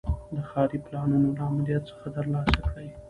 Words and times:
د 0.35 0.37
ښاري 0.49 0.77
پلانونو 0.85 1.27
له 1.37 1.41
آمریت 1.49 1.83
څخه 1.89 2.07
ترلاسه 2.15 2.59
کړي. 2.69 2.87